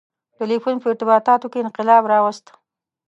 [0.37, 2.45] •ټیلیفون په ارتباطاتو کې انقلاب راوست.